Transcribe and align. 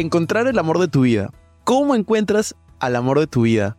encontrar 0.00 0.46
el 0.46 0.58
amor 0.58 0.78
de 0.78 0.88
tu 0.88 1.02
vida. 1.02 1.30
¿Cómo 1.64 1.94
encuentras 1.94 2.54
al 2.78 2.96
amor 2.96 3.18
de 3.18 3.26
tu 3.26 3.42
vida? 3.42 3.76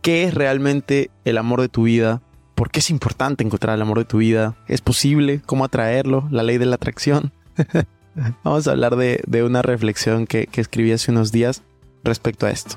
¿Qué 0.00 0.24
es 0.24 0.34
realmente 0.34 1.10
el 1.24 1.36
amor 1.38 1.60
de 1.60 1.68
tu 1.68 1.84
vida? 1.84 2.22
¿Por 2.54 2.70
qué 2.70 2.80
es 2.80 2.90
importante 2.90 3.44
encontrar 3.44 3.76
el 3.76 3.82
amor 3.82 3.98
de 3.98 4.06
tu 4.06 4.18
vida? 4.18 4.56
¿Es 4.66 4.80
posible? 4.80 5.42
¿Cómo 5.44 5.64
atraerlo? 5.64 6.26
¿La 6.30 6.42
ley 6.42 6.58
de 6.58 6.66
la 6.66 6.76
atracción? 6.76 7.32
Vamos 8.44 8.66
a 8.66 8.70
hablar 8.72 8.96
de, 8.96 9.42
una 9.44 9.62
reflexión 9.62 10.26
que, 10.26 10.46
que 10.46 10.60
escribí 10.60 10.92
hace 10.92 11.10
unos 11.10 11.32
días 11.32 11.62
respecto 12.02 12.46
a 12.46 12.50
esto. 12.50 12.76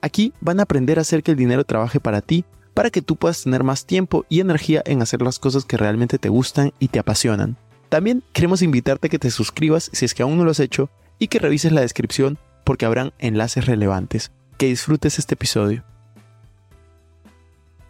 Aquí 0.00 0.32
van 0.40 0.60
a 0.60 0.62
aprender 0.62 0.98
a 0.98 1.02
hacer 1.02 1.22
que 1.22 1.32
el 1.32 1.36
dinero 1.36 1.64
trabaje 1.64 2.00
para 2.00 2.20
ti, 2.20 2.44
para 2.74 2.90
que 2.90 3.02
tú 3.02 3.16
puedas 3.16 3.42
tener 3.42 3.64
más 3.64 3.86
tiempo 3.86 4.24
y 4.28 4.40
energía 4.40 4.82
en 4.86 5.02
hacer 5.02 5.22
las 5.22 5.38
cosas 5.38 5.64
que 5.64 5.76
realmente 5.76 6.18
te 6.18 6.28
gustan 6.28 6.72
y 6.78 6.88
te 6.88 7.00
apasionan. 7.00 7.56
También 7.88 8.22
queremos 8.32 8.62
invitarte 8.62 9.06
a 9.06 9.10
que 9.10 9.18
te 9.18 9.30
suscribas 9.30 9.90
si 9.92 10.04
es 10.04 10.14
que 10.14 10.22
aún 10.22 10.38
no 10.38 10.44
lo 10.44 10.50
has 10.50 10.60
hecho 10.60 10.90
y 11.18 11.28
que 11.28 11.38
revises 11.38 11.72
la 11.72 11.80
descripción 11.80 12.38
porque 12.64 12.86
habrán 12.86 13.12
enlaces 13.18 13.66
relevantes. 13.66 14.30
Que 14.58 14.66
disfrutes 14.66 15.18
este 15.18 15.34
episodio. 15.34 15.84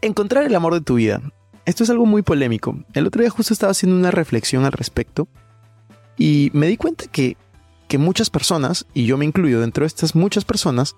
Encontrar 0.00 0.44
el 0.44 0.54
amor 0.54 0.74
de 0.74 0.80
tu 0.80 0.94
vida. 0.94 1.20
Esto 1.64 1.82
es 1.82 1.90
algo 1.90 2.06
muy 2.06 2.22
polémico. 2.22 2.78
El 2.94 3.06
otro 3.06 3.20
día 3.20 3.30
justo 3.30 3.52
estaba 3.52 3.72
haciendo 3.72 3.98
una 3.98 4.10
reflexión 4.10 4.64
al 4.64 4.72
respecto 4.72 5.28
y 6.16 6.50
me 6.54 6.66
di 6.66 6.76
cuenta 6.76 7.06
que, 7.06 7.36
que 7.88 7.98
muchas 7.98 8.30
personas, 8.30 8.86
y 8.94 9.04
yo 9.04 9.18
me 9.18 9.24
incluyo 9.24 9.60
dentro 9.60 9.82
de 9.82 9.88
estas 9.88 10.14
muchas 10.14 10.44
personas, 10.44 10.94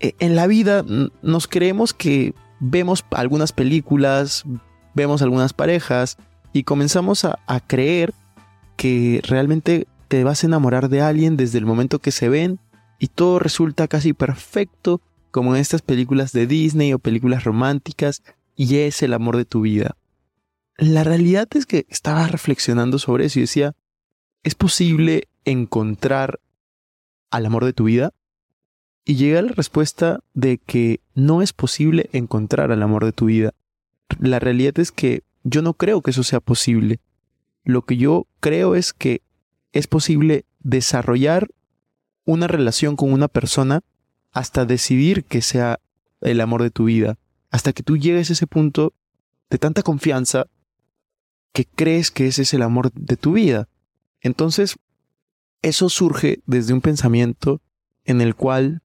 en 0.00 0.36
la 0.36 0.46
vida 0.46 0.84
nos 1.22 1.46
creemos 1.46 1.94
que 1.94 2.34
vemos 2.60 3.04
algunas 3.10 3.52
películas, 3.52 4.44
vemos 4.94 5.22
algunas 5.22 5.52
parejas 5.52 6.16
y 6.52 6.64
comenzamos 6.64 7.24
a, 7.24 7.38
creer 7.66 8.14
que 8.76 9.20
realmente 9.26 9.86
te 10.08 10.24
vas 10.24 10.42
a 10.42 10.46
enamorar 10.46 10.88
de 10.88 11.02
alguien 11.02 11.36
desde 11.36 11.58
el 11.58 11.66
momento 11.66 11.98
que 11.98 12.12
se 12.12 12.28
ven 12.28 12.58
y 12.98 13.08
todo 13.08 13.38
resulta 13.38 13.88
casi 13.88 14.12
perfecto 14.12 15.00
como 15.30 15.54
en 15.54 15.60
estas 15.60 15.82
películas 15.82 16.32
de 16.32 16.46
Disney 16.46 16.92
o 16.92 16.98
películas 16.98 17.44
románticas 17.44 18.22
y 18.54 18.76
es 18.78 19.02
el 19.02 19.12
amor 19.12 19.36
de 19.36 19.44
tu 19.44 19.62
vida. 19.62 19.96
La 20.78 21.04
realidad 21.04 21.48
es 21.54 21.66
que 21.66 21.86
estaba 21.88 22.26
reflexionando 22.26 22.98
sobre 22.98 23.26
eso 23.26 23.38
y 23.38 23.42
decía, 23.42 23.74
¿es 24.42 24.54
posible 24.54 25.28
encontrar 25.44 26.40
al 27.30 27.46
amor 27.46 27.64
de 27.64 27.72
tu 27.72 27.84
vida? 27.84 28.12
Y 29.08 29.14
llegué 29.14 29.38
a 29.38 29.42
la 29.42 29.52
respuesta 29.52 30.18
de 30.34 30.58
que 30.58 31.00
no 31.14 31.40
es 31.40 31.52
posible 31.52 32.10
encontrar 32.12 32.72
al 32.72 32.82
amor 32.82 33.04
de 33.04 33.12
tu 33.12 33.26
vida. 33.26 33.54
La 34.18 34.40
realidad 34.40 34.78
es 34.80 34.90
que 34.90 35.22
yo 35.44 35.62
no 35.62 35.74
creo 35.74 36.02
que 36.02 36.10
eso 36.10 36.24
sea 36.24 36.40
posible. 36.40 36.98
Lo 37.62 37.82
que 37.82 37.96
yo 37.96 38.26
creo 38.40 38.74
es 38.74 38.92
que 38.92 39.22
es 39.72 39.86
posible 39.86 40.44
desarrollar 40.58 41.48
una 42.24 42.48
relación 42.48 42.96
con 42.96 43.12
una 43.12 43.28
persona 43.28 43.82
hasta 44.32 44.64
decidir 44.64 45.24
que 45.24 45.40
sea 45.40 45.78
el 46.20 46.40
amor 46.40 46.64
de 46.64 46.70
tu 46.70 46.86
vida, 46.86 47.16
hasta 47.50 47.72
que 47.72 47.84
tú 47.84 47.96
llegues 47.96 48.28
a 48.28 48.32
ese 48.32 48.48
punto 48.48 48.92
de 49.50 49.58
tanta 49.58 49.84
confianza 49.84 50.46
que 51.52 51.64
crees 51.64 52.10
que 52.10 52.26
ese 52.26 52.42
es 52.42 52.52
el 52.54 52.62
amor 52.62 52.90
de 52.92 53.16
tu 53.16 53.34
vida. 53.34 53.68
Entonces, 54.20 54.76
eso 55.62 55.88
surge 55.90 56.40
desde 56.44 56.74
un 56.74 56.80
pensamiento 56.80 57.60
en 58.04 58.20
el 58.20 58.34
cual 58.34 58.82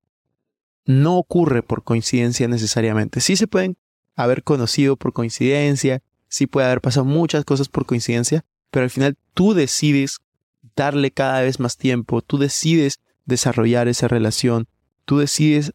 no 0.86 1.18
ocurre 1.18 1.64
por 1.64 1.84
coincidencia 1.84 2.47
necesariamente. 2.47 3.22
Sí 3.22 3.36
se 3.36 3.47
pueden 3.47 3.78
haber 4.16 4.44
conocido 4.44 4.96
por 4.97 5.14
coincidencia, 5.14 6.02
sí 6.28 6.47
puede 6.47 6.68
haber 6.68 6.81
pasado 6.81 7.06
muchas 7.06 7.46
cosas 7.46 7.69
por 7.69 7.86
coincidencia, 7.86 8.46
pero 8.69 8.84
al 8.84 8.90
final 8.90 9.18
tú 9.34 9.53
decides 9.53 10.20
darle 10.75 11.12
cada 11.12 11.41
vez 11.41 11.59
más 11.59 11.78
tiempo, 11.78 12.22
tú 12.22 12.38
decides 12.38 13.00
desarrollar 13.25 13.88
esa 13.88 14.08
relación, 14.08 14.68
tú 15.06 15.20
decides, 15.20 15.74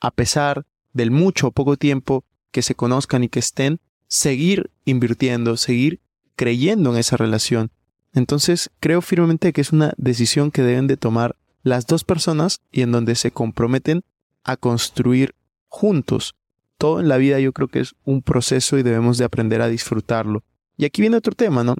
a 0.00 0.10
pesar 0.10 0.66
del 0.92 1.10
mucho 1.10 1.48
o 1.48 1.52
poco 1.52 1.76
tiempo 1.76 2.24
que 2.50 2.62
se 2.62 2.74
conozcan 2.74 3.24
y 3.24 3.28
que 3.28 3.38
estén, 3.38 3.80
seguir 4.08 4.70
invirtiendo, 4.84 5.56
seguir 5.56 6.00
creyendo 6.36 6.92
en 6.92 6.98
esa 6.98 7.16
relación. 7.16 7.70
Entonces 8.12 8.70
creo 8.80 9.00
firmemente 9.00 9.52
que 9.52 9.60
es 9.60 9.72
una 9.72 9.94
decisión 9.96 10.50
que 10.50 10.62
deben 10.62 10.86
de 10.86 10.96
tomar 10.96 11.36
las 11.62 11.86
dos 11.86 12.04
personas 12.04 12.60
y 12.70 12.82
en 12.82 12.92
donde 12.92 13.14
se 13.14 13.30
comprometen 13.30 14.02
a 14.44 14.56
construir 14.56 15.34
juntos. 15.68 16.34
Todo 16.78 17.00
en 17.00 17.08
la 17.08 17.16
vida 17.16 17.38
yo 17.40 17.52
creo 17.52 17.68
que 17.68 17.80
es 17.80 17.94
un 18.04 18.22
proceso 18.22 18.78
y 18.78 18.82
debemos 18.82 19.18
de 19.18 19.24
aprender 19.24 19.62
a 19.62 19.68
disfrutarlo. 19.68 20.42
Y 20.76 20.84
aquí 20.84 21.00
viene 21.00 21.16
otro 21.16 21.34
tema, 21.34 21.62
¿no? 21.62 21.76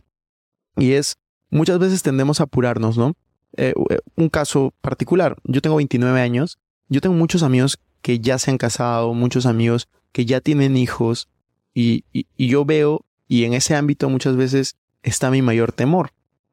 Y 0.77 0.93
es, 0.93 1.17
muchas 1.51 1.79
veces 1.79 2.03
tendemos 2.03 2.41
a 2.41 2.45
apurarnos, 2.45 2.97
¿no? 2.97 3.15
Eh, 3.57 3.75
eh, 3.91 3.99
un 4.17 4.29
caso 4.29 4.73
particular, 4.81 5.37
yo 5.45 5.61
tengo 5.61 5.77
29 5.77 6.21
años, 6.21 6.59
yo 6.89 7.01
tengo 7.01 7.15
muchos 7.15 7.43
amigos 7.43 7.79
que 8.01 8.19
ya 8.21 8.39
se 8.39 8.51
han 8.51 8.59
casado, 8.59 9.13
muchos 9.13 9.45
amigos 9.45 9.89
que 10.13 10.25
ya 10.25 10.41
tienen 10.41 10.77
hijos, 10.77 11.29
y, 11.75 12.05
y, 12.13 12.27
yo 12.37 12.65
veo, 12.65 13.05
y 13.29 13.45
en 13.45 13.55
ese 13.55 13.75
ámbito 13.75 14.09
muchas 14.11 14.37
veces 14.37 14.77
está 15.03 15.31
mi 15.31 15.43
mayor 15.43 15.73
temor. 15.73 16.13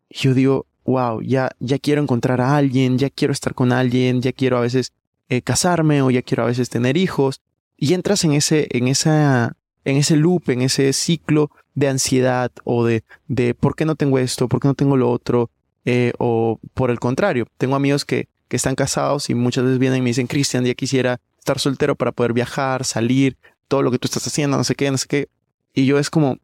Yo 0.09 0.33
digo, 0.33 0.65
wow, 0.85 1.21
ya, 1.21 1.51
ya 1.59 1.77
quiero 1.77 2.01
encontrar 2.01 2.41
a 2.41 2.55
alguien, 2.55 2.97
ya 2.97 3.09
quiero 3.09 3.33
estar 3.33 3.53
con 3.53 3.71
alguien, 3.71 4.21
ya 4.21 4.31
quiero 4.31 4.57
a 4.57 4.61
veces 4.61 4.93
eh, 5.29 5.41
casarme 5.41 6.01
o 6.01 6.09
ya 6.11 6.21
quiero 6.21 6.43
a 6.43 6.47
veces 6.47 6.69
tener 6.69 6.97
hijos 6.97 7.41
y 7.77 7.93
entras 7.93 8.23
en 8.23 8.33
ese, 8.33 8.67
en 8.71 8.87
esa, 8.87 9.55
en 9.85 9.97
ese 9.97 10.17
loop, 10.17 10.49
en 10.49 10.61
ese 10.61 10.91
ciclo 10.91 11.49
de 11.75 11.87
ansiedad 11.87 12.51
o 12.63 12.85
de, 12.85 13.03
de 13.27 13.53
por 13.53 13.75
qué 13.75 13.85
no 13.85 13.95
tengo 13.95 14.19
esto, 14.19 14.49
por 14.49 14.59
qué 14.59 14.67
no 14.67 14.73
tengo 14.73 14.97
lo 14.97 15.09
otro, 15.09 15.49
eh, 15.85 16.13
o 16.19 16.59
por 16.73 16.91
el 16.91 16.99
contrario, 16.99 17.47
tengo 17.57 17.75
amigos 17.75 18.05
que, 18.05 18.27
que 18.47 18.57
están 18.57 18.75
casados 18.75 19.29
y 19.29 19.35
muchas 19.35 19.63
veces 19.63 19.79
vienen 19.79 19.99
y 19.99 20.01
me 20.01 20.09
dicen, 20.09 20.27
Cristian, 20.27 20.65
ya 20.65 20.73
quisiera 20.73 21.21
estar 21.37 21.59
soltero 21.59 21.95
para 21.95 22.11
poder 22.11 22.33
viajar, 22.33 22.83
salir, 22.83 23.37
todo 23.67 23.81
lo 23.83 23.91
que 23.91 23.99
tú 23.99 24.07
estás 24.07 24.27
haciendo, 24.27 24.57
no 24.57 24.63
sé 24.63 24.75
qué, 24.75 24.91
no 24.91 24.97
sé 24.97 25.07
qué. 25.07 25.29
Y 25.73 25.85
yo 25.85 25.99
es 25.99 26.09
como, 26.09 26.37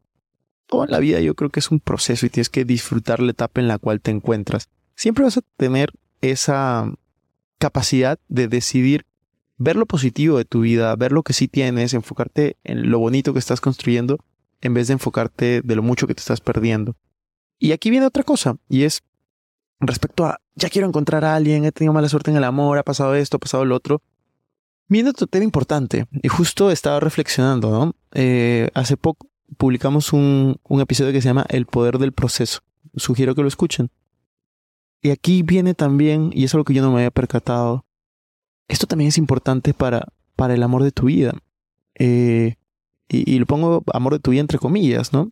toda 0.66 0.86
la 0.86 0.98
vida 0.98 1.20
yo 1.20 1.34
creo 1.34 1.50
que 1.50 1.60
es 1.60 1.70
un 1.70 1.80
proceso 1.80 2.24
y 2.24 2.30
tienes 2.30 2.48
que 2.48 2.64
disfrutar 2.64 3.20
la 3.20 3.32
etapa 3.32 3.60
en 3.60 3.68
la 3.68 3.78
cual 3.78 4.00
te 4.00 4.10
encuentras. 4.10 4.68
Siempre 4.94 5.24
vas 5.24 5.36
a 5.36 5.42
tener 5.56 5.92
esa, 6.20 6.90
capacidad 7.58 8.18
de 8.28 8.48
decidir 8.48 9.06
ver 9.58 9.76
lo 9.76 9.86
positivo 9.86 10.38
de 10.38 10.44
tu 10.44 10.60
vida, 10.60 10.94
ver 10.96 11.12
lo 11.12 11.22
que 11.22 11.32
sí 11.32 11.48
tienes, 11.48 11.94
enfocarte 11.94 12.56
en 12.64 12.90
lo 12.90 12.98
bonito 12.98 13.32
que 13.32 13.38
estás 13.38 13.60
construyendo, 13.60 14.18
en 14.60 14.74
vez 14.74 14.88
de 14.88 14.94
enfocarte 14.94 15.62
de 15.62 15.76
lo 15.76 15.82
mucho 15.82 16.06
que 16.06 16.14
te 16.14 16.20
estás 16.20 16.40
perdiendo. 16.40 16.96
Y 17.58 17.72
aquí 17.72 17.90
viene 17.90 18.06
otra 18.06 18.22
cosa, 18.22 18.56
y 18.68 18.82
es 18.82 19.02
respecto 19.80 20.26
a, 20.26 20.40
ya 20.54 20.68
quiero 20.68 20.88
encontrar 20.88 21.24
a 21.24 21.34
alguien, 21.34 21.64
he 21.64 21.72
tenido 21.72 21.92
mala 21.92 22.08
suerte 22.08 22.30
en 22.30 22.36
el 22.36 22.44
amor, 22.44 22.78
ha 22.78 22.82
pasado 22.82 23.14
esto, 23.14 23.38
ha 23.38 23.40
pasado 23.40 23.64
lo 23.64 23.74
otro. 23.74 24.02
Viene 24.88 25.10
otro 25.10 25.26
tema 25.26 25.44
importante, 25.44 26.06
y 26.22 26.28
justo 26.28 26.70
estaba 26.70 27.00
reflexionando, 27.00 27.70
¿no? 27.70 27.94
Eh, 28.12 28.68
hace 28.74 28.96
poco 28.96 29.28
publicamos 29.56 30.12
un, 30.12 30.56
un 30.64 30.80
episodio 30.80 31.12
que 31.12 31.22
se 31.22 31.28
llama 31.28 31.46
El 31.48 31.66
poder 31.66 31.98
del 31.98 32.12
proceso. 32.12 32.60
Sugiero 32.96 33.34
que 33.34 33.42
lo 33.42 33.48
escuchen. 33.48 33.90
Y 35.02 35.10
aquí 35.10 35.42
viene 35.42 35.74
también, 35.74 36.30
y 36.32 36.44
eso 36.44 36.56
es 36.56 36.60
lo 36.60 36.64
que 36.64 36.74
yo 36.74 36.82
no 36.82 36.90
me 36.90 36.98
había 36.98 37.10
percatado, 37.10 37.84
esto 38.68 38.86
también 38.86 39.08
es 39.08 39.18
importante 39.18 39.74
para, 39.74 40.08
para 40.34 40.54
el 40.54 40.62
amor 40.62 40.82
de 40.82 40.92
tu 40.92 41.06
vida. 41.06 41.34
Eh, 41.94 42.56
y, 43.08 43.38
lo 43.38 43.46
pongo 43.46 43.84
amor 43.92 44.14
de 44.14 44.18
tu 44.18 44.32
vida 44.32 44.40
entre 44.40 44.58
comillas, 44.58 45.12
¿no? 45.12 45.30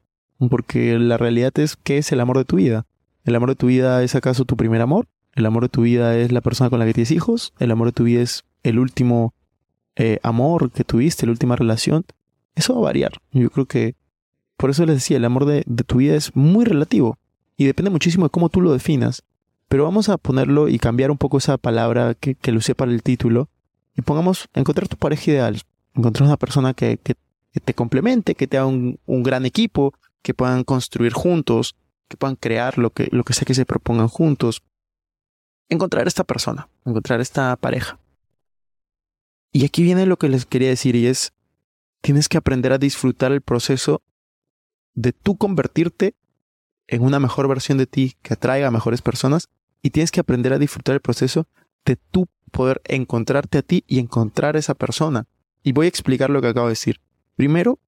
Porque 0.49 0.99
la 0.99 1.17
realidad 1.17 1.53
es, 1.59 1.77
¿qué 1.77 1.99
es 1.99 2.13
el 2.13 2.21
amor 2.21 2.39
de 2.39 2.45
tu 2.45 2.57
vida? 2.57 2.87
¿El 3.25 3.35
amor 3.35 3.49
de 3.51 3.57
tu 3.57 3.67
vida 3.67 4.03
es 4.03 4.15
acaso 4.15 4.45
tu 4.45 4.57
primer 4.57 4.81
amor? 4.81 5.09
¿El 5.35 5.47
amor 5.47 5.65
de 5.65 5.69
tu 5.69 5.83
vida 5.83 6.17
es 6.17 6.31
la 6.31 6.41
persona 6.41 6.71
con 6.71 6.79
la 6.79 6.87
que 6.87 6.95
tienes 6.95 7.11
hijos? 7.11 7.53
¿El 7.59 7.71
amor 7.71 7.89
de 7.89 7.93
tu 7.93 8.05
vida 8.05 8.23
es 8.23 8.45
el 8.63 8.79
último 8.79 9.35
eh, 9.97 10.21
amor 10.23 10.71
que 10.71 10.85
tuviste, 10.85 11.27
la 11.27 11.33
última 11.33 11.57
relación? 11.57 12.05
Eso 12.55 12.75
va 12.75 12.81
a 12.81 12.85
variar. 12.85 13.13
Yo 13.33 13.51
creo 13.51 13.67
que, 13.67 13.97
por 14.57 14.71
eso 14.71 14.87
les 14.87 14.97
decía, 14.97 15.17
el 15.17 15.25
amor 15.25 15.47
de, 15.47 15.65
de 15.67 15.83
tu 15.83 15.97
vida 15.97 16.15
es 16.15 16.37
muy 16.37 16.65
relativo 16.65 17.19
y 17.57 17.65
depende 17.65 17.91
muchísimo 17.91 18.27
de 18.27 18.31
cómo 18.31 18.49
tú 18.49 18.61
lo 18.61 18.73
definas. 18.73 19.25
Pero 19.69 19.85
vamos 19.85 20.09
a 20.09 20.19
ponerlo 20.19 20.69
y 20.69 20.79
cambiar 20.79 21.11
un 21.11 21.19
poco 21.19 21.39
esa 21.39 21.59
palabra 21.59 22.15
que, 22.15 22.35
que 22.35 22.53
lo 22.53 22.59
usé 22.59 22.75
para 22.75 22.93
el 22.93 23.03
título 23.03 23.49
y 23.97 24.03
pongamos 24.03 24.49
encontrar 24.55 24.89
tu 24.89 24.97
pareja 24.97 25.31
ideal, 25.31 25.63
encontrar 25.95 26.27
una 26.27 26.37
persona 26.37 26.75
que, 26.75 26.99
que, 26.99 27.15
te 27.65 27.75
complemente, 27.75 28.35
que 28.35 28.47
te 28.47 28.59
haga 28.59 28.67
un, 28.67 28.99
un, 29.07 29.23
gran 29.23 29.47
equipo, 29.47 29.95
que 30.23 30.35
puedan 30.35 30.65
construir 30.65 31.13
juntos, 31.13 31.77
que 32.09 32.17
puedan 32.17 32.37
crear 32.37 32.79
lo 32.79 32.91
que, 32.91 33.09
lo 33.13 33.23
que 33.23 33.33
sea 33.33 33.45
que 33.45 33.55
se 33.55 33.65
propongan 33.65 34.09
juntos. 34.09 34.63
Encontrar 35.69 36.09
esta 36.09 36.25
persona, 36.25 36.69
encontrar 36.85 37.21
esta 37.21 37.55
pareja. 37.57 37.99
Y 39.53 39.65
aquí 39.65 39.85
viene 39.85 40.05
lo 40.05 40.17
que 40.17 40.29
les 40.29 40.47
quería 40.47 40.69
decir 40.69 40.97
y 40.97 41.07
es, 41.07 41.33
tienes 42.01 42.29
que 42.29 42.39
aprender 42.39 42.73
a 42.73 42.79
disfrutar 42.79 43.31
el 43.31 43.41
proceso 43.41 44.03
de 44.95 45.13
tú 45.13 45.37
convertirte 45.37 46.15
en 46.89 47.03
una 47.03 47.21
mejor 47.21 47.49
versión 47.49 47.79
de 47.79 47.87
ti 47.87 48.17
que 48.23 48.35
atraiga 48.35 48.69
a 48.69 48.71
mejores 48.71 49.03
personas 49.03 49.49
y 49.83 49.91
tienes 49.91 50.11
que 50.11 50.21
aprender 50.21 50.53
a 50.53 50.59
disfrutar 50.59 50.95
el 50.95 51.01
proceso 51.01 51.47
de 51.85 51.97
tú 51.97 52.27
poder 52.51 52.81
encontrarte 52.85 53.59
a 53.59 53.63
ti 53.63 53.85
y 53.87 53.99
encontrar 53.99 54.57
a 54.57 54.59
esa 54.59 54.75
persona. 54.75 55.27
Y 55.63 55.73
voy 55.73 55.87
a 55.87 55.89
explicar 55.89 56.31
lo 56.31 56.41
que 56.41 56.49
acabo 56.49 56.67
de 56.67 56.73
decir. 56.73 57.01
Primero, 57.37 57.79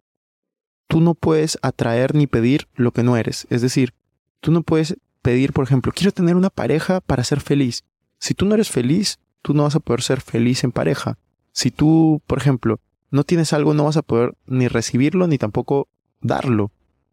tú 0.88 1.00
no 1.00 1.14
puedes 1.14 1.58
atraer 1.62 2.14
ni 2.14 2.26
pedir 2.26 2.68
lo 2.74 2.92
que 2.92 3.02
no 3.02 3.16
eres. 3.16 3.46
Es 3.50 3.62
decir, 3.62 3.94
tú 4.40 4.50
no 4.50 4.62
puedes 4.62 4.96
pedir, 5.22 5.52
por 5.52 5.64
ejemplo, 5.64 5.92
quiero 5.94 6.12
tener 6.12 6.36
una 6.36 6.50
pareja 6.50 7.00
para 7.00 7.24
ser 7.24 7.40
feliz. 7.40 7.84
Si 8.18 8.34
tú 8.34 8.44
no 8.46 8.54
eres 8.54 8.70
feliz, 8.70 9.18
tú 9.42 9.54
no 9.54 9.62
vas 9.64 9.76
a 9.76 9.80
poder 9.80 10.02
ser 10.02 10.20
feliz 10.20 10.64
en 10.64 10.72
pareja. 10.72 11.18
Si 11.52 11.70
tú, 11.70 12.20
por 12.26 12.38
ejemplo, 12.38 12.80
no 13.10 13.24
tienes 13.24 13.52
algo, 13.52 13.72
no 13.74 13.84
vas 13.84 13.96
a 13.96 14.02
poder 14.02 14.34
ni 14.46 14.68
recibirlo 14.68 15.26
ni 15.26 15.38
tampoco 15.38 15.88
darlo. 16.20 16.70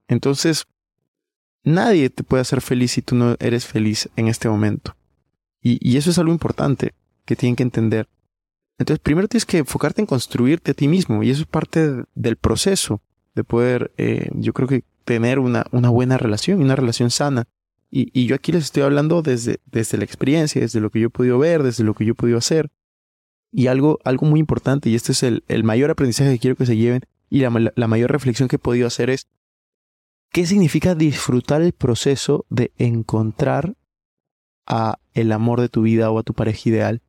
Entonces, 0.08 0.66
nadie 1.64 2.10
te 2.10 2.24
puede 2.24 2.42
hacer 2.42 2.62
feliz 2.62 2.92
si 2.92 3.02
tú 3.02 3.16
no 3.16 3.36
eres 3.40 3.66
feliz 3.66 4.10
en 4.16 4.28
este 4.28 4.50
momento. 4.50 4.96
Y, 5.62 5.96
eso 5.96 6.10
es 6.10 6.18
algo 6.18 6.34
importante 6.34 6.94
que 7.26 7.38
tienen 7.38 7.56
que 7.56 7.64
entender. 7.64 8.10
Entonces, 8.78 9.00
primero 9.00 9.30
tienes 9.30 9.46
que 9.46 9.60
enfocarte 9.60 10.02
en 10.02 10.08
construirte 10.08 10.72
a 10.72 10.74
ti 10.74 10.90
mismo 10.90 11.24
y 11.24 11.30
eso 11.30 11.42
es 11.42 11.48
parte 11.48 12.04
del 12.16 12.36
proceso 12.36 13.02
de 13.34 13.46
poder, 13.46 13.94
eh, 13.98 14.30
yo 14.34 14.52
creo 14.52 14.68
que 14.68 14.84
tener 15.06 15.40
una, 15.40 15.66
una 15.72 15.90
buena 15.90 16.18
relación 16.18 16.60
y 16.60 16.64
una 16.64 16.76
relación 16.76 17.12
sana. 17.12 17.48
Y, 17.90 18.26
yo 18.26 18.36
aquí 18.36 18.52
les 18.52 18.66
estoy 18.66 18.82
hablando 18.84 19.22
desde, 19.22 19.60
desde 19.68 20.00
la 20.00 20.04
experiencia, 20.04 20.60
desde 20.60 20.82
lo 20.82 20.90
que 20.90 21.00
yo 21.00 21.08
he 21.08 21.12
podido 21.12 21.38
ver, 21.38 21.62
desde 21.62 21.84
lo 21.84 21.94
que 21.94 22.06
yo 22.06 22.14
he 22.14 22.16
podido 22.16 22.40
hacer. 22.40 22.72
Y 23.52 23.68
algo, 23.68 24.00
algo 24.04 24.26
muy 24.26 24.40
importante, 24.40 24.90
y 24.90 24.96
este 24.96 25.12
es 25.12 25.22
el, 25.22 25.44
el 25.48 25.64
mayor 25.64 25.92
aprendizaje 25.92 26.32
que 26.32 26.40
quiero 26.40 26.56
que 26.56 26.66
se 26.66 26.76
lleven, 26.76 27.04
y 27.30 27.42
la, 27.42 27.72
la 27.76 27.88
mayor 27.88 28.12
reflexión 28.12 28.50
que 28.50 28.56
he 28.56 28.60
podido 28.60 28.88
hacer 28.88 29.12
es, 29.12 29.28
¿qué 30.34 30.46
significa 30.46 30.94
disfrutar 30.96 31.62
el 31.62 31.72
proceso 31.72 32.46
de 32.50 32.74
encontrar 32.78 33.76
a 34.66 35.00
el 35.14 35.32
amor 35.32 35.62
de 35.62 35.70
tu 35.70 35.84
vida 35.84 36.12
o 36.12 36.20
a 36.20 36.24
tu 36.24 36.34
pareja 36.34 36.70
ideal? 36.70 37.02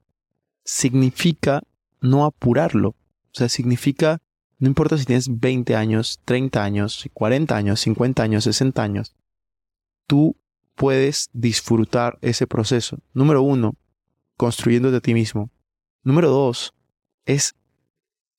Significa 0.65 1.65
no 2.00 2.25
apurarlo. 2.25 2.91
O 2.91 3.37
sea, 3.37 3.49
significa 3.49 4.23
no 4.59 4.69
importa 4.69 4.97
si 4.97 5.05
tienes 5.05 5.41
20 5.41 5.76
años, 5.76 6.21
30 6.25 6.62
años, 6.62 7.09
40 7.12 7.56
años, 7.56 7.81
50 7.81 8.23
años, 8.23 8.44
60 8.44 8.82
años, 8.82 9.15
tú 10.06 10.37
puedes 10.75 11.29
disfrutar 11.32 12.19
ese 12.23 12.47
proceso. 12.47 12.99
Número 13.12 13.43
uno, 13.43 13.75
construyéndote 14.37 14.97
a 14.97 15.00
ti 15.00 15.15
mismo. 15.15 15.50
Número 16.03 16.31
dos, 16.31 16.73
es, 17.26 17.55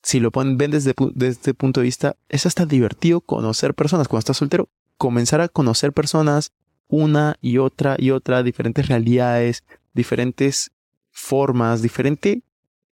si 0.06 0.19
lo 0.19 0.31
ponen, 0.31 0.57
ven 0.57 0.72
desde, 0.72 0.94
este 1.22 1.54
punto 1.54 1.80
de 1.81 1.86
vista, 1.86 2.16
es 2.30 2.46
hasta 2.46 2.66
divertido 2.66 3.22
conocer 3.22 3.74
personas. 3.74 4.07
Cuando 4.07 4.19
estás 4.19 4.38
soltero, 4.38 4.69
comenzar 4.98 5.42
a 5.42 5.50
conocer 5.50 5.94
personas 5.94 6.52
una 6.88 7.38
y 7.42 7.57
otra 7.57 7.96
y 7.98 8.12
otra, 8.12 8.44
diferentes 8.44 8.88
realidades, 8.88 9.63
diferentes 9.94 10.72
formas, 11.12 11.81
diferente 11.81 12.44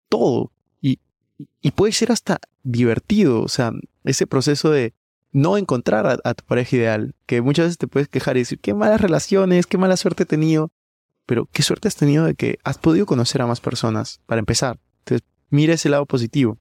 todo 0.09 0.51
y 1.61 1.71
puede 1.71 1.91
ser 1.91 2.11
hasta 2.11 2.39
divertido, 2.63 3.41
o 3.41 3.47
sea, 3.47 3.71
ese 4.03 4.27
proceso 4.27 4.69
de 4.69 4.93
no 5.31 5.57
encontrar 5.57 6.21
a, 6.23 6.33
tu 6.33 6.43
pareja 6.45 6.75
ideal, 6.75 7.15
que 7.25 7.41
muchas 7.41 7.65
veces 7.65 7.77
te 7.79 7.87
puedes 7.87 8.07
quejar 8.07 8.37
y 8.37 8.41
decir, 8.41 8.59
qué 8.59 8.73
malas 8.73 9.01
relaciones, 9.01 9.65
qué 9.65 9.77
mala 9.77 9.97
suerte 9.97 10.23
he 10.23 10.25
tenido, 10.27 10.71
pero 11.25 11.47
qué 11.51 11.63
suerte 11.63 11.87
has 11.87 11.95
tenido 11.95 12.25
de 12.25 12.35
que 12.35 12.59
has 12.63 12.77
podido 12.77 13.05
conocer 13.05 13.41
a 13.41 13.47
más 13.47 13.59
personas, 13.59 14.21
para 14.27 14.39
empezar. 14.39 14.79
Entonces, 14.99 15.27
mira 15.49 15.73
ese 15.73 15.89
lado 15.89 16.05
positivo. 16.05 16.59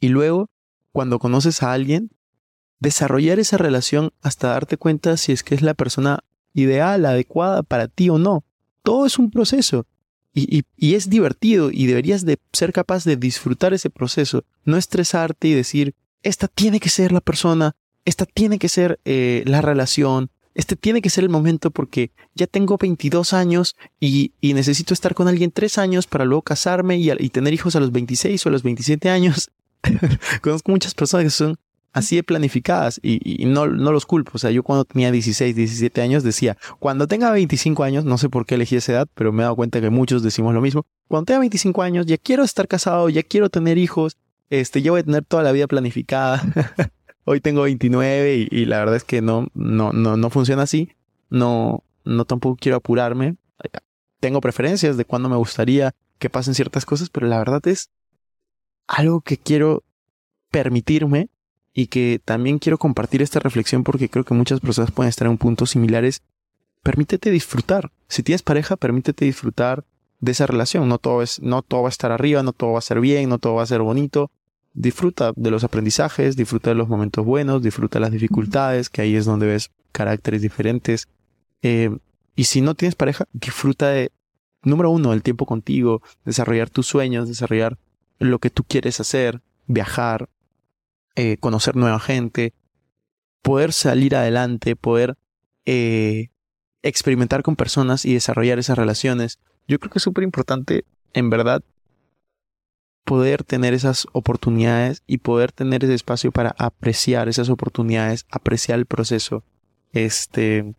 Y 0.00 0.08
luego, 0.08 0.50
cuando 0.92 1.18
conoces 1.18 1.62
a 1.62 1.72
alguien, 1.72 2.10
desarrollar 2.80 3.38
esa 3.38 3.56
relación 3.58 4.12
hasta 4.22 4.48
darte 4.48 4.76
cuenta 4.76 5.16
si 5.16 5.32
es 5.32 5.42
que 5.42 5.54
es 5.54 5.62
la 5.62 5.74
persona 5.74 6.24
ideal, 6.54 7.04
adecuada 7.04 7.62
para 7.62 7.88
ti 7.88 8.08
o 8.08 8.18
no. 8.18 8.44
Todo 8.82 9.06
es 9.06 9.18
un 9.18 9.30
proceso. 9.30 9.86
Y, 10.38 10.66
es 10.76 11.08
divertido 11.08 11.70
y 11.72 11.86
deberías 11.86 12.26
de 12.26 12.38
ser 12.52 12.74
capaz 12.74 13.04
de 13.04 13.16
disfrutar 13.16 13.72
ese 13.72 13.88
proceso, 13.88 14.44
no 14.64 14.76
estresarte 14.76 15.48
y 15.48 15.54
decir, 15.54 15.94
esta 16.22 16.46
tiene 16.46 16.78
que 16.78 16.90
ser 16.90 17.10
la 17.10 17.22
persona, 17.22 17.74
esta 18.04 18.26
tiene 18.26 18.58
que 18.58 18.68
ser 18.68 19.00
eh, 19.06 19.44
la 19.46 19.62
relación, 19.62 20.30
este 20.54 20.76
tiene 20.76 21.00
que 21.00 21.08
ser 21.08 21.24
el 21.24 21.30
momento 21.30 21.70
porque 21.70 22.10
ya 22.34 22.46
tengo 22.46 22.76
22 22.76 23.32
años 23.32 23.76
y, 23.98 24.32
necesito 24.42 24.92
estar 24.92 25.14
con 25.14 25.26
alguien 25.26 25.52
3 25.52 25.78
años 25.78 26.06
para 26.06 26.26
luego 26.26 26.42
casarme 26.42 26.98
y, 26.98 27.10
y, 27.10 27.30
tener 27.30 27.54
hijos 27.54 27.74
a 27.74 27.80
los 27.80 27.90
26 27.90 28.44
o 28.44 28.48
a 28.50 28.52
los 28.52 28.62
27 28.62 29.08
años. 29.08 29.50
Conozco 30.42 30.70
muchas 30.70 30.94
personas 30.94 31.24
que 31.24 31.30
son 31.30 31.58
así 31.96 32.16
de 32.16 32.22
planificadas 32.22 33.00
y, 33.02 33.46
no, 33.46 33.66
no 33.66 33.90
los 33.90 34.04
culpo. 34.04 34.32
O 34.34 34.38
sea, 34.38 34.50
yo 34.50 34.62
cuando 34.62 34.84
tenía 34.84 35.10
16, 35.10 35.56
17 35.56 36.02
años 36.02 36.22
decía, 36.22 36.58
cuando 36.78 37.06
tenga 37.06 37.30
25 37.30 37.82
años, 37.84 38.04
no 38.04 38.18
sé 38.18 38.28
por 38.28 38.44
qué 38.44 38.56
elegí 38.56 38.76
esa 38.76 38.92
edad, 38.92 39.08
pero 39.14 39.32
me 39.32 39.42
he 39.42 39.44
dado 39.44 39.56
cuenta 39.56 39.80
que 39.80 39.88
muchos 39.88 40.22
decimos 40.22 40.52
lo 40.52 40.60
mismo. 40.60 40.84
Cuando 41.08 41.24
tenga 41.24 41.40
25 41.40 41.80
años, 41.82 42.04
ya 42.04 42.18
quiero 42.18 42.44
estar 42.44 42.68
casado, 42.68 43.08
ya 43.08 43.22
quiero 43.22 43.48
tener 43.48 43.78
hijos, 43.78 44.18
este, 44.50 44.82
ya 44.82 44.90
voy 44.90 45.00
a 45.00 45.04
tener 45.04 45.24
toda 45.24 45.42
la 45.42 45.52
vida 45.52 45.66
planificada. 45.66 46.42
Hoy 47.24 47.40
tengo 47.40 47.62
29 47.62 48.48
y, 48.50 48.64
la 48.66 48.78
verdad 48.78 48.96
es 48.96 49.04
que 49.04 49.22
no, 49.22 49.48
no, 49.54 49.92
no, 49.92 50.18
no 50.18 50.30
funciona 50.30 50.62
así. 50.62 50.90
No, 51.30 51.82
no 52.04 52.26
tampoco 52.26 52.56
quiero 52.60 52.76
apurarme. 52.76 53.36
Tengo 54.20 54.42
preferencias 54.42 54.98
de 54.98 55.06
cuándo 55.06 55.30
me 55.30 55.36
gustaría 55.36 55.94
que 56.18 56.28
pasen 56.28 56.54
ciertas 56.54 56.84
cosas, 56.84 57.08
pero 57.08 57.26
la 57.26 57.38
verdad 57.38 57.66
es 57.66 57.90
algo 58.86 59.20
que 59.20 59.36
quiero 59.36 59.84
permitirme 60.50 61.28
y 61.72 61.88
que 61.88 62.20
también 62.24 62.58
quiero 62.58 62.78
compartir 62.78 63.22
esta 63.22 63.38
reflexión 63.38 63.84
porque 63.84 64.08
creo 64.08 64.24
que 64.24 64.34
muchas 64.34 64.60
personas 64.60 64.90
pueden 64.90 65.10
estar 65.10 65.28
en 65.28 65.36
puntos 65.36 65.70
similares. 65.70 66.22
Permítete 66.82 67.30
disfrutar. 67.30 67.90
Si 68.08 68.22
tienes 68.22 68.42
pareja, 68.42 68.76
permítete 68.76 69.24
disfrutar 69.24 69.84
de 70.20 70.32
esa 70.32 70.46
relación. 70.46 70.88
No 70.88 70.98
todo, 70.98 71.22
es, 71.22 71.40
no 71.42 71.62
todo 71.62 71.82
va 71.82 71.88
a 71.88 71.90
estar 71.90 72.12
arriba, 72.12 72.42
no 72.42 72.52
todo 72.52 72.72
va 72.72 72.78
a 72.78 72.82
ser 72.82 73.00
bien, 73.00 73.28
no 73.28 73.38
todo 73.38 73.56
va 73.56 73.62
a 73.62 73.66
ser 73.66 73.82
bonito. 73.82 74.30
Disfruta 74.72 75.32
de 75.36 75.50
los 75.50 75.64
aprendizajes, 75.64 76.36
disfruta 76.36 76.70
de 76.70 76.76
los 76.76 76.88
momentos 76.88 77.24
buenos, 77.24 77.62
disfruta 77.62 77.98
de 77.98 78.02
las 78.04 78.12
dificultades, 78.12 78.88
que 78.88 79.02
ahí 79.02 79.16
es 79.16 79.24
donde 79.24 79.46
ves 79.46 79.70
caracteres 79.92 80.42
diferentes. 80.42 81.08
Eh, 81.62 81.96
y 82.36 82.44
si 82.44 82.60
no 82.60 82.74
tienes 82.74 82.94
pareja, 82.94 83.26
disfruta 83.32 83.88
de, 83.88 84.12
número 84.62 84.90
uno, 84.90 85.12
el 85.12 85.22
tiempo 85.22 85.46
contigo, 85.46 86.02
desarrollar 86.24 86.70
tus 86.70 86.86
sueños, 86.86 87.28
desarrollar 87.28 87.78
lo 88.18 88.38
que 88.38 88.50
tú 88.50 88.64
quieres 88.64 89.00
hacer, 89.00 89.40
viajar, 89.66 90.28
eh, 91.14 91.36
conocer 91.38 91.76
nueva 91.76 91.98
gente, 92.00 92.54
poder 93.42 93.72
salir 93.72 94.16
adelante, 94.16 94.76
poder 94.76 95.16
eh, 95.64 96.28
experimentar 96.82 97.42
con 97.42 97.56
personas 97.56 98.04
y 98.04 98.14
desarrollar 98.14 98.58
esas 98.58 98.78
relaciones. 98.78 99.38
Yo 99.66 99.78
creo 99.78 99.90
que 99.90 99.98
es 99.98 100.02
súper 100.02 100.24
importante, 100.24 100.84
en 101.12 101.30
verdad, 101.30 101.62
poder 103.04 103.44
tener 103.44 103.72
esas 103.72 104.06
oportunidades 104.12 105.02
y 105.06 105.18
poder 105.18 105.52
tener 105.52 105.84
ese 105.84 105.94
espacio 105.94 106.32
para 106.32 106.54
apreciar 106.58 107.28
esas 107.28 107.48
oportunidades, 107.48 108.26
apreciar 108.30 108.78
el 108.78 108.86
proceso. 108.86 109.44
Este, 109.92 110.74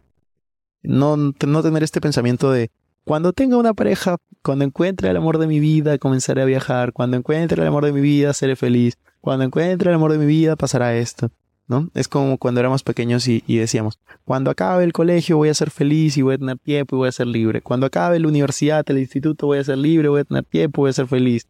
no, 0.84 1.16
no 1.18 1.64
tener 1.64 1.84
este 1.84 2.02
pensamiento 2.02 2.52
de 2.52 2.70
cuando 3.08 3.32
tenga 3.32 3.56
una 3.56 3.74
pareja, 3.74 4.18
cuando 4.44 4.66
encuentre 4.66 5.10
el 5.10 5.16
amor 5.16 5.38
de 5.38 5.48
mi 5.48 5.62
vida, 5.62 5.98
comenzaré 5.98 6.42
a 6.42 6.46
viajar, 6.46 6.92
cuando 6.92 7.16
encuentre 7.16 7.62
el 7.62 7.68
amor 7.68 7.86
de 7.86 7.94
mi 7.94 8.02
vida, 8.02 8.34
seré 8.34 8.58
feliz. 8.58 8.98
Cuando 9.22 9.46
encuentre 9.46 9.90
el 9.90 9.96
amor 9.96 10.12
de 10.12 10.18
mi 10.18 10.26
vida 10.26 10.58
pasará 10.58 10.94
esto, 10.94 11.32
¿no? 11.68 11.90
Es 11.94 12.10
como 12.10 12.38
cuando 12.38 12.60
éramos 12.60 12.84
pequeños 12.84 13.26
y, 13.30 13.42
decíamos, 13.48 13.98
cuando 14.26 14.52
acabe 14.52 14.84
el 14.84 14.92
colegio 14.92 15.38
voy 15.38 15.48
a 15.48 15.54
ser 15.54 15.72
feliz 15.72 16.18
y 16.18 16.22
voy 16.22 16.36
a 16.36 16.38
tener 16.38 16.58
tiempo 16.60 16.98
y 16.98 17.00
voy 17.00 17.08
a 17.08 17.14
ser 17.14 17.28
libre. 17.28 17.62
Cuando 17.62 17.86
acabe 17.86 18.20
la 18.20 18.28
universidad, 18.28 18.84
el 18.90 19.00
instituto 19.00 19.48
voy 19.48 19.60
a 19.60 19.64
ser 19.64 19.78
libre, 19.78 20.10
voy 20.10 20.22
a 20.22 20.26
tener 20.26 20.44
tiempo, 20.44 20.82
voy 20.82 20.90
a 20.90 20.94
ser 20.94 21.08
feliz. 21.08 21.48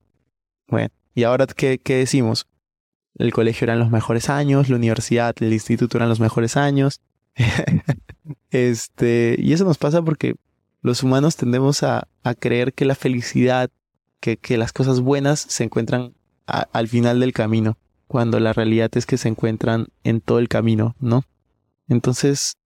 Bueno, 0.67 0.89
¿y 1.15 1.23
ahora 1.23 1.47
qué, 1.47 1.79
qué 1.79 1.95
decimos? 1.95 2.45
El 3.15 3.33
colegio 3.33 3.65
eran 3.65 3.79
los 3.79 3.89
mejores 3.89 4.29
años, 4.29 4.69
la 4.69 4.75
universidad, 4.75 5.35
el 5.39 5.53
instituto 5.53 5.97
eran 5.97 6.09
los 6.09 6.19
mejores 6.19 6.55
años. 6.55 7.01
este, 8.51 9.35
y 9.39 9.53
eso 9.53 9.65
nos 9.65 9.79
pasa 9.79 10.03
porque 10.03 10.35
los 10.81 11.03
humanos 11.03 11.36
tendemos 11.36 11.84
a, 11.84 12.07
a 12.24 12.36
creer 12.36 12.74
que 12.74 12.86
la 12.86 12.96
felicidad, 12.96 13.69
que, 14.19 14.38
que, 14.38 14.57
las 14.57 14.74
cosas 14.74 15.00
buenas 15.01 15.39
se 15.39 15.63
encuentran 15.63 16.13
al 16.46 16.88
final 16.88 17.19
del 17.19 17.34
camino, 17.34 17.77
cuando 18.07 18.39
la 18.39 18.53
realidad 18.53 18.89
es 18.96 19.05
que 19.05 19.17
se 19.17 19.27
encuentran 19.27 19.88
en 20.03 20.22
todo 20.22 20.39
el 20.39 20.48
camino, 20.48 20.96
¿no? 21.00 21.24
Entonces, 21.89 22.57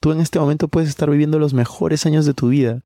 tú 0.00 0.12
en 0.12 0.20
este 0.20 0.38
momento 0.38 0.68
puedes 0.68 0.88
estar 0.88 1.10
viviendo 1.10 1.38
los 1.38 1.54
mejores 1.54 2.04
años 2.06 2.26
de 2.26 2.34
tu 2.34 2.48
vida, 2.48 2.82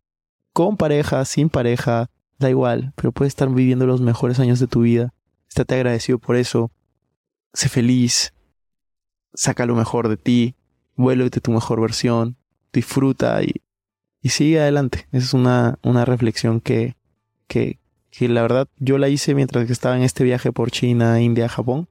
con 0.53 0.77
pareja, 0.77 1.25
sin 1.25 1.49
pareja, 1.49 2.11
da 2.39 2.51
igual, 2.51 2.93
pero 2.97 3.13
puedes 3.13 3.33
estar 3.33 3.49
viviendo 3.49 3.87
los 3.87 4.01
mejores 4.01 4.39
años 4.39 4.61
de 4.61 4.67
tu 4.67 4.83
vida. 4.83 5.15
Estate 5.49 5.75
agradecido 5.77 6.19
por 6.19 6.37
eso. 6.37 6.71
Sé 7.53 7.69
feliz. 7.69 8.35
Saca 9.35 9.67
lo 9.67 9.75
mejor 9.75 10.09
de 10.09 10.17
ti. 10.17 10.55
vuélvete 10.95 11.41
tu 11.41 11.53
mejor 11.53 11.81
versión, 11.81 12.37
disfruta 12.73 13.43
y, 13.43 13.63
y 14.23 14.31
sigue 14.31 14.61
adelante. 14.61 15.07
Esa 15.13 15.27
es 15.27 15.35
una, 15.35 15.79
una 15.83 16.05
reflexión 16.05 16.61
que, 16.61 16.97
que, 17.49 17.79
que 18.11 18.29
la 18.29 18.43
verdad 18.43 18.69
yo 18.79 18.97
la 18.99 19.09
hice 19.09 19.35
mientras 19.35 19.67
que 19.67 19.73
estaba 19.73 19.97
en 19.97 20.03
este 20.03 20.25
viaje 20.25 20.53
por 20.53 20.71
China, 20.71 21.21
India, 21.21 21.49
Japón. 21.49 21.89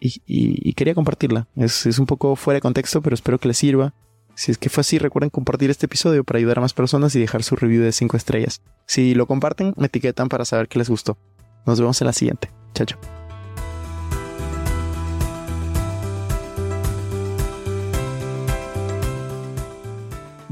Y, 0.00 0.20
y, 0.26 0.74
quería 0.74 0.94
compartirla. 0.94 1.46
Es, 1.56 1.86
es, 1.86 1.98
un 1.98 2.04
poco 2.04 2.36
fuera 2.36 2.56
de 2.56 2.60
contexto, 2.60 3.00
pero 3.00 3.14
espero 3.14 3.38
que 3.38 3.48
les 3.48 3.56
sirva. 3.56 3.94
Si 4.34 4.50
es 4.50 4.58
que 4.58 4.68
fue 4.68 4.82
así, 4.82 4.98
recuerden 4.98 5.30
compartir 5.30 5.70
este 5.70 5.86
episodio 5.86 6.24
para 6.24 6.38
ayudar 6.38 6.58
a 6.58 6.60
más 6.60 6.74
personas 6.74 7.14
y 7.14 7.20
dejar 7.20 7.42
su 7.42 7.56
review 7.56 7.82
de 7.82 7.92
5 7.92 8.16
estrellas. 8.16 8.60
Si 8.86 9.14
lo 9.14 9.26
comparten, 9.26 9.72
me 9.78 9.86
etiquetan 9.86 10.28
para 10.28 10.44
saber 10.44 10.68
que 10.68 10.78
les 10.78 10.90
gustó. 10.90 11.16
Nos 11.64 11.80
vemos 11.80 11.98
en 12.02 12.06
la 12.06 12.12
siguiente. 12.12 12.50
Chao, 12.74 12.84
chao. 12.84 13.23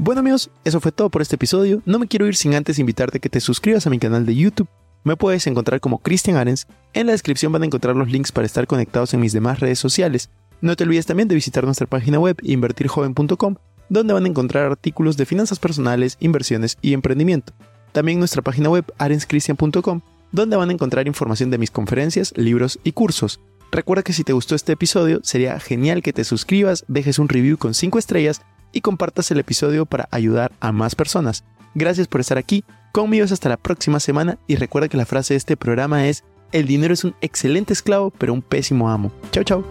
Bueno 0.05 0.19
amigos, 0.19 0.49
eso 0.65 0.81
fue 0.81 0.91
todo 0.91 1.09
por 1.09 1.21
este 1.21 1.35
episodio. 1.35 1.81
No 1.85 1.97
me 1.97 2.09
quiero 2.09 2.27
ir 2.27 2.35
sin 2.35 2.55
antes 2.55 2.77
invitarte 2.77 3.19
a 3.19 3.21
que 3.21 3.29
te 3.29 3.39
suscribas 3.39 3.87
a 3.87 3.89
mi 3.89 3.99
canal 3.99 4.25
de 4.25 4.35
YouTube. 4.35 4.67
Me 5.05 5.15
puedes 5.15 5.47
encontrar 5.47 5.79
como 5.79 5.99
Cristian 5.99 6.35
Arens. 6.35 6.67
En 6.91 7.05
la 7.05 7.13
descripción 7.13 7.53
van 7.53 7.63
a 7.63 7.67
encontrar 7.67 7.95
los 7.95 8.11
links 8.11 8.33
para 8.33 8.45
estar 8.45 8.67
conectados 8.67 9.13
en 9.13 9.21
mis 9.21 9.31
demás 9.31 9.61
redes 9.61 9.79
sociales. 9.79 10.29
No 10.59 10.75
te 10.75 10.83
olvides 10.83 11.05
también 11.05 11.29
de 11.29 11.35
visitar 11.35 11.63
nuestra 11.63 11.87
página 11.87 12.19
web 12.19 12.35
invertirjoven.com, 12.41 13.55
donde 13.87 14.13
van 14.13 14.25
a 14.25 14.27
encontrar 14.27 14.65
artículos 14.65 15.15
de 15.15 15.25
finanzas 15.25 15.59
personales, 15.59 16.17
inversiones 16.19 16.77
y 16.81 16.91
emprendimiento. 16.91 17.53
También 17.93 18.19
nuestra 18.19 18.41
página 18.41 18.69
web 18.69 18.83
arenscristian.com, 18.97 20.01
donde 20.33 20.57
van 20.57 20.69
a 20.69 20.73
encontrar 20.73 21.07
información 21.07 21.49
de 21.49 21.59
mis 21.59 21.71
conferencias, 21.71 22.33
libros 22.35 22.77
y 22.83 22.91
cursos. 22.91 23.39
Recuerda 23.71 24.03
que 24.03 24.11
si 24.11 24.25
te 24.25 24.33
gustó 24.33 24.53
este 24.53 24.73
episodio, 24.73 25.21
sería 25.23 25.57
genial 25.61 26.03
que 26.03 26.11
te 26.11 26.25
suscribas, 26.25 26.83
dejes 26.89 27.19
un 27.19 27.29
review 27.29 27.57
con 27.57 27.73
5 27.73 27.97
estrellas 27.97 28.41
y 28.73 28.81
compartas 28.81 29.31
el 29.31 29.39
episodio 29.39 29.85
para 29.85 30.09
ayudar 30.11 30.51
a 30.59 30.73
más 30.73 30.95
personas. 30.95 31.45
Gracias 31.75 32.07
por 32.07 32.19
estar 32.19 32.37
aquí, 32.37 32.65
conmigo 32.91 33.23
hasta 33.23 33.47
la 33.47 33.57
próxima 33.57 33.99
semana 33.99 34.37
y 34.47 34.57
recuerda 34.57 34.89
que 34.89 34.97
la 34.97 35.05
frase 35.05 35.35
de 35.35 35.37
este 35.37 35.55
programa 35.55 36.07
es, 36.07 36.23
el 36.51 36.67
dinero 36.67 36.93
es 36.93 37.03
un 37.03 37.15
excelente 37.21 37.71
esclavo 37.71 38.11
pero 38.11 38.33
un 38.33 38.41
pésimo 38.41 38.89
amo. 38.89 39.11
Chao, 39.31 39.43
chao. 39.43 39.63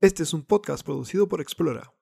Este 0.00 0.22
es 0.22 0.34
un 0.34 0.42
podcast 0.42 0.84
producido 0.84 1.28
por 1.28 1.40
Explora. 1.40 1.92